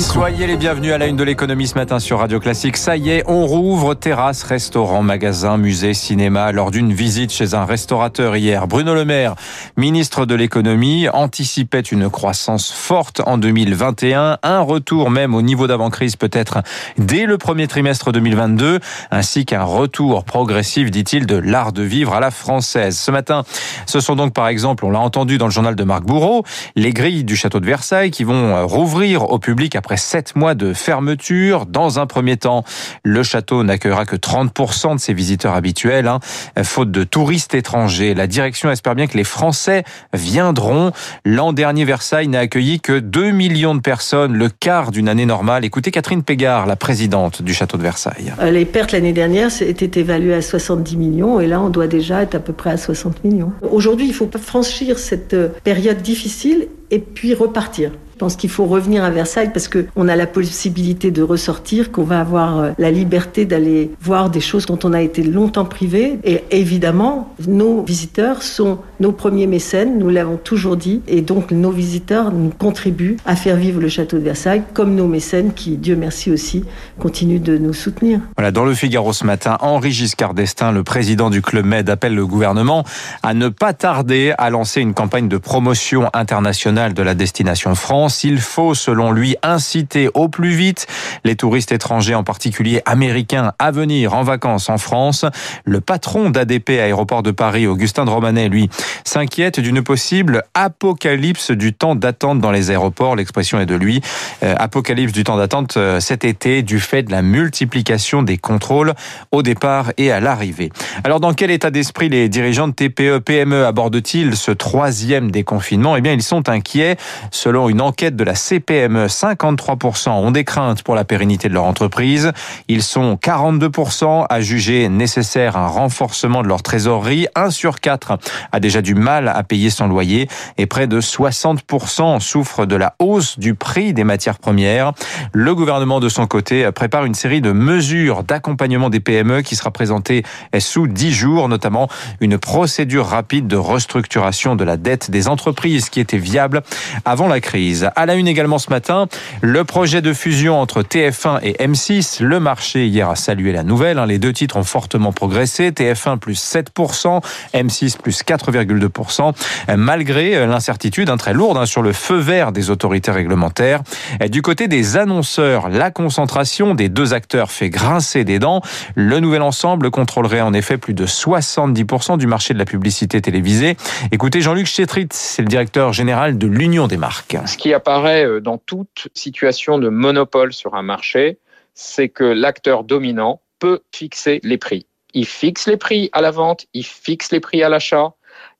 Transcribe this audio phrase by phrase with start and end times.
[0.00, 2.76] Soyez les bienvenus à la une de l'économie ce matin sur Radio Classique.
[2.76, 6.50] Ça y est, on rouvre terrasse, restaurant, magasin, musée, cinéma.
[6.50, 9.36] Lors d'une visite chez un restaurateur hier, Bruno Le Maire,
[9.76, 16.16] ministre de l'économie, anticipait une croissance forte en 2021, un retour même au niveau d'avant-crise
[16.16, 16.58] peut-être
[16.98, 18.80] dès le premier trimestre 2022,
[19.12, 22.98] ainsi qu'un retour progressif, dit-il, de l'art de vivre à la française.
[22.98, 23.44] Ce matin,
[23.86, 26.42] ce sont donc par exemple, on l'a entendu dans le journal de Marc Bourreau,
[26.74, 30.54] les grilles du château de Versailles qui vont rouvrir ouvrir au public après sept mois
[30.54, 31.66] de fermeture.
[31.66, 32.64] Dans un premier temps,
[33.02, 36.20] le château n'accueillera que 30% de ses visiteurs habituels, hein,
[36.62, 38.14] faute de touristes étrangers.
[38.14, 40.92] La direction espère bien que les Français viendront.
[41.26, 45.66] L'an dernier, Versailles n'a accueilli que 2 millions de personnes, le quart d'une année normale.
[45.66, 48.32] Écoutez Catherine Pégard, la présidente du château de Versailles.
[48.40, 52.22] Euh, les pertes l'année dernière étaient évaluées à 70 millions et là, on doit déjà
[52.22, 53.52] être à peu près à 60 millions.
[53.70, 57.90] Aujourd'hui, il faut franchir cette euh, période difficile et puis repartir.
[58.18, 62.02] Je pense qu'il faut revenir à Versailles parce qu'on a la possibilité de ressortir, qu'on
[62.02, 66.18] va avoir euh, la liberté d'aller voir des choses dont on a été longtemps privé.
[66.24, 71.70] Et évidemment, nos visiteurs sont nos premiers mécènes, nous l'avons toujours dit, et donc nos
[71.70, 75.94] visiteurs nous contribuent à faire vivre le château de Versailles, comme nos mécènes qui, Dieu
[75.94, 76.64] merci aussi,
[76.98, 78.18] continuent de nous soutenir.
[78.36, 82.16] Voilà, dans le Figaro ce matin, Henri Giscard d'Estaing, le président du Club Med, appelle
[82.16, 82.82] le gouvernement
[83.22, 88.07] à ne pas tarder à lancer une campagne de promotion internationale de la destination France
[88.24, 90.86] il faut, selon lui, inciter au plus vite
[91.24, 95.24] les touristes étrangers, en particulier américains, à venir en vacances en France.
[95.64, 98.68] Le patron d'ADP Aéroport de Paris, Augustin de Romanet, lui,
[99.04, 103.16] s'inquiète d'une possible apocalypse du temps d'attente dans les aéroports.
[103.16, 104.00] L'expression est de lui.
[104.42, 108.94] Euh, apocalypse du temps d'attente euh, cet été du fait de la multiplication des contrôles
[109.32, 110.70] au départ et à l'arrivée.
[111.04, 115.96] Alors, dans quel état d'esprit les dirigeants de TPE, PME abordent-ils ce troisième déconfinement?
[115.96, 116.96] Eh bien, ils sont inquiets.
[117.30, 121.54] Selon une enquête enquête de la CPME, 53% ont des craintes pour la pérennité de
[121.54, 122.30] leur entreprise.
[122.68, 127.26] Ils sont 42% à juger nécessaire un renforcement de leur trésorerie.
[127.34, 128.16] 1 sur 4
[128.52, 130.28] a déjà du mal à payer son loyer
[130.58, 134.92] et près de 60% souffrent de la hausse du prix des matières premières.
[135.32, 139.72] Le gouvernement, de son côté, prépare une série de mesures d'accompagnement des PME qui sera
[139.72, 140.22] présentée
[140.60, 141.88] sous 10 jours, notamment
[142.20, 146.62] une procédure rapide de restructuration de la dette des entreprises qui était viable
[147.04, 147.87] avant la crise.
[147.96, 149.08] À la une également ce matin,
[149.40, 152.22] le projet de fusion entre TF1 et M6.
[152.22, 153.98] Le marché hier a salué la nouvelle.
[153.98, 154.06] Hein.
[154.06, 155.70] Les deux titres ont fortement progressé.
[155.70, 157.22] TF1 plus 7%,
[157.54, 159.32] M6 plus 4,2%,
[159.76, 163.82] malgré l'incertitude hein, très lourde hein, sur le feu vert des autorités réglementaires.
[164.30, 168.62] Du côté des annonceurs, la concentration des deux acteurs fait grincer des dents.
[168.94, 173.76] Le nouvel ensemble contrôlerait en effet plus de 70% du marché de la publicité télévisée.
[174.12, 177.36] Écoutez Jean-Luc Chétrit, c'est le directeur général de l'Union des marques.
[177.78, 181.38] Apparaît euh, dans toute situation de monopole sur un marché,
[181.74, 184.86] c'est que l'acteur dominant peut fixer les prix.
[185.14, 188.14] Il fixe les prix à la vente, il fixe les prix à l'achat,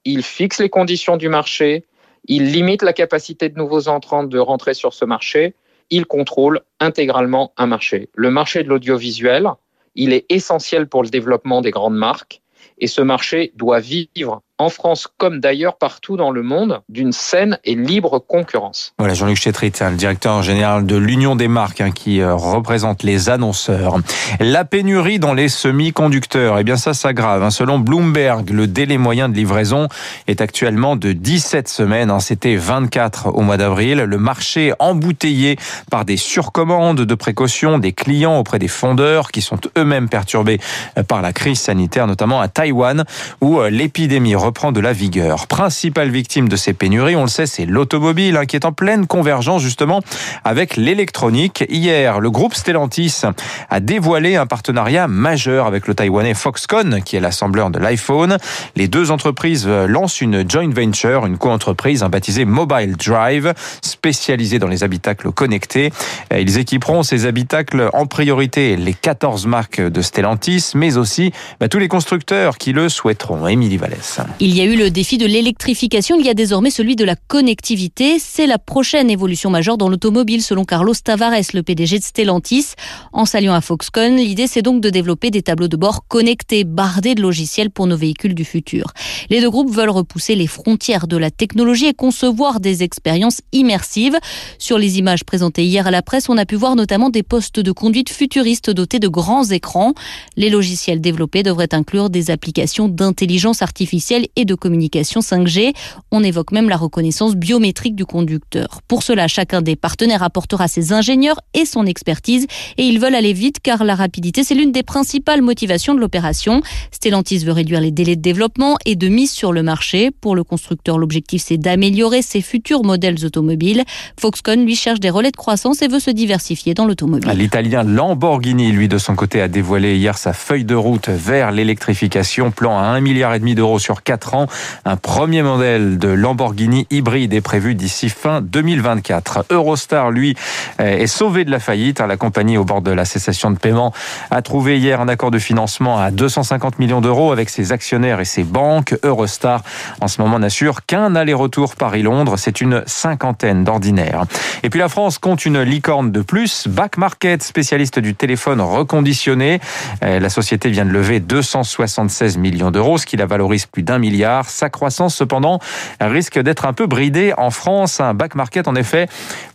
[0.05, 1.85] il fixe les conditions du marché,
[2.27, 5.55] il limite la capacité de nouveaux entrants de rentrer sur ce marché,
[5.91, 8.09] il contrôle intégralement un marché.
[8.15, 9.49] Le marché de l'audiovisuel,
[9.95, 12.41] il est essentiel pour le développement des grandes marques
[12.79, 17.59] et ce marché doit vivre en France comme d'ailleurs partout dans le monde, d'une saine
[17.65, 18.93] et libre concurrence.
[18.99, 23.03] Voilà, Jean-Luc Chétrit, hein, le directeur général de l'Union des marques, hein, qui euh, représente
[23.03, 23.99] les annonceurs.
[24.41, 27.43] La pénurie dans les semi-conducteurs, eh bien ça s'aggrave.
[27.43, 27.51] Hein.
[27.51, 29.89] Selon Bloomberg, le délai moyen de livraison
[30.27, 32.13] est actuellement de 17 semaines.
[32.21, 33.99] C'était 24 au mois d'avril.
[33.99, 35.57] Le marché embouteillé
[35.91, 40.61] par des surcommandes de précaution des clients auprès des fondeurs qui sont eux-mêmes perturbés
[40.97, 43.05] euh, par la crise sanitaire, notamment à Taïwan,
[43.41, 45.47] où euh, l'épidémie reprend de la vigueur.
[45.47, 49.07] Principale victime de ces pénuries, on le sait, c'est l'automobile hein, qui est en pleine
[49.07, 50.01] convergence justement
[50.43, 51.67] avec l'électronique.
[51.69, 53.21] Hier, le groupe Stellantis
[53.69, 58.39] a dévoilé un partenariat majeur avec le Taïwanais Foxconn, qui est l'assembleur de l'iPhone.
[58.75, 63.53] Les deux entreprises euh, lancent une joint venture, une co-entreprise baptisée Mobile Drive,
[63.83, 65.93] spécialisée dans les habitacles connectés.
[66.35, 71.79] Ils équiperont ces habitacles en priorité les 14 marques de Stellantis, mais aussi bah, tous
[71.79, 73.47] les constructeurs qui le souhaiteront.
[73.47, 74.21] Émilie Vallès.
[74.41, 77.17] Il y a eu le défi de l'électrification, il y a désormais celui de la
[77.17, 78.21] connectivité.
[78.21, 82.75] C'est la prochaine évolution majeure dans l'automobile, selon Carlos Tavares, le PDG de Stellantis.
[83.13, 87.17] En s'alliant à Foxconn, l'idée c'est donc de développer des tableaux de bord connectés, bardés
[87.17, 88.93] de logiciels pour nos véhicules du futur.
[89.29, 94.19] Les deux groupes veulent repousser les frontières de la technologie et concevoir des expériences immersives.
[94.61, 97.59] Sur les images présentées hier à la presse, on a pu voir notamment des postes
[97.59, 99.95] de conduite futuristes dotés de grands écrans.
[100.37, 105.73] Les logiciels développés devraient inclure des applications d'intelligence artificielle et de communication 5G.
[106.11, 108.81] On évoque même la reconnaissance biométrique du conducteur.
[108.89, 112.47] Pour cela, chacun des partenaires apportera ses ingénieurs et son expertise
[112.77, 116.63] et ils veulent aller vite car la rapidité, c'est l'une des principales motivations de l'opération.
[116.91, 120.11] Stellantis veut réduire les délais de développement et de mise sur le marché.
[120.11, 123.85] Pour le constructeur, l'objectif c'est d'améliorer ses futurs modèles automobiles.
[124.21, 127.31] Foxconn lui cherche des relais de croissance et veut se diversifier dans l'automobile.
[127.37, 132.51] L'italien Lamborghini, lui de son côté, a dévoilé hier sa feuille de route vers l'électrification,
[132.51, 134.47] plan à 1 milliard d'euros sur 4 ans.
[134.85, 139.47] Un premier modèle de Lamborghini hybride est prévu d'ici fin 2024.
[139.51, 140.37] Eurostar, lui,
[140.79, 142.01] est sauvé de la faillite.
[142.01, 143.93] La compagnie au bord de la cessation de paiement
[144.31, 148.25] a trouvé hier un accord de financement à 250 millions d'euros avec ses actionnaires et
[148.25, 148.97] ses banques.
[149.03, 149.63] Eurostar,
[150.01, 152.37] en ce moment, n'assure qu'un aller-retour Paris-Londres.
[152.37, 154.25] C'est une cinquantaine d'ordinaires.
[154.63, 156.67] Et puis la France compte une licorne de plus.
[156.69, 159.61] Back Market, spécialiste du téléphone reconditionné.
[160.03, 163.98] Euh, la société vient de lever 276 millions d'euros, ce qui la valorise plus d'un
[163.99, 164.49] milliard.
[164.49, 165.59] Sa croissance, cependant,
[166.01, 168.01] risque d'être un peu bridée en France.
[168.01, 169.09] Un Back Market, en effet,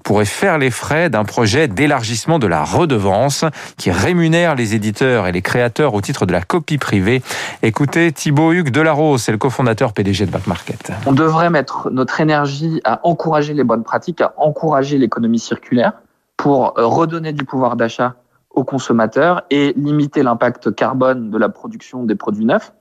[0.04, 3.45] pourrait faire les frais d'un projet d'élargissement de la redevance
[3.78, 7.22] qui rémunère les éditeurs et les créateurs au titre de la copie privée.
[7.62, 10.92] Écoutez Thibaut Hugues Delarose, c'est le cofondateur PDG de Back Market.
[11.06, 15.94] On devrait mettre notre énergie à encourager les bonnes pratiques, à encourager l'économie circulaire
[16.38, 18.16] pour redonner du pouvoir d'achat
[18.54, 22.72] aux consommateurs et limiter l'impact carbone de la production des produits neufs,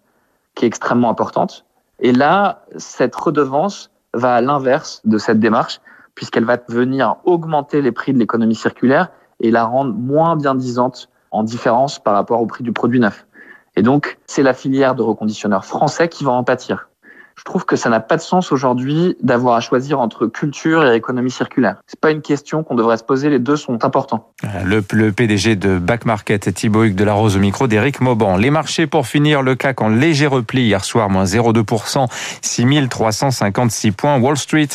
[0.54, 1.64] qui est extrêmement importante.
[2.00, 5.80] Et là, cette redevance va à l'inverse de cette démarche,
[6.14, 9.08] puisqu'elle va venir augmenter les prix de l'économie circulaire
[9.40, 13.26] et la rendre moins bien disante en différence par rapport au prix du produit neuf.
[13.76, 16.88] Et donc, c'est la filière de reconditionneurs français qui va en pâtir
[17.42, 20.94] je trouve que ça n'a pas de sens aujourd'hui d'avoir à choisir entre culture et
[20.94, 21.74] économie circulaire.
[21.88, 24.30] C'est pas une question qu'on devrait se poser, les deux sont importants.
[24.64, 28.36] Le, le PDG de Back Market, Thibaut Hugues de la Rose au micro d'Éric Mauban.
[28.36, 32.06] Les marchés pour finir, le CAC en léger repli hier soir, moins 0,2%,
[32.42, 34.20] 6356 points.
[34.20, 34.68] Wall Street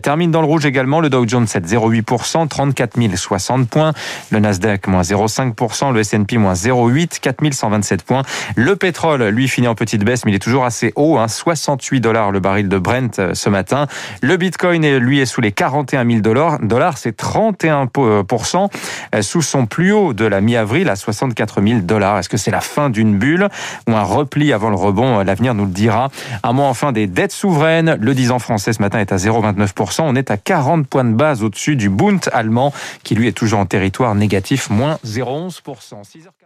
[0.00, 3.94] termine dans le rouge également, le Dow Jones 7,08%, 34 060 points.
[4.30, 8.22] Le Nasdaq moins 0,5%, le S&P moins 0,8, 4127 points.
[8.54, 12.00] Le pétrole, lui, finit en petite baisse, mais il est toujours assez haut, hein, 68
[12.00, 13.86] dollars le baril de Brent euh, ce matin.
[14.20, 16.98] Le Bitcoin, lui, est sous les 41 000 dollars.
[16.98, 18.68] c'est 31%
[19.14, 22.18] euh, sous son plus haut de la mi-avril à 64 000 dollars.
[22.18, 23.48] Est-ce que c'est la fin d'une bulle
[23.88, 26.10] ou un repli avant le rebond euh, L'avenir nous le dira.
[26.42, 27.96] Un mot enfin des dettes souveraines.
[28.00, 30.02] Le 10 ans français ce matin est à 0,29%.
[30.02, 32.72] On est à 40 points de base au-dessus du Bund allemand
[33.04, 36.02] qui lui est toujours en territoire négatif, moins 0,11%.
[36.02, 36.42] 6h40.